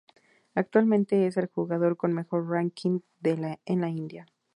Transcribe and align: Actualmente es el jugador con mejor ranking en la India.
Actualmente 0.55 1.27
es 1.27 1.37
el 1.37 1.45
jugador 1.45 1.95
con 1.95 2.11
mejor 2.13 2.49
ranking 2.49 3.01
en 3.21 3.81
la 3.81 3.89
India. 3.91 4.25